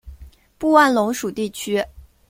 [0.57, 1.79] 布万龙属地区。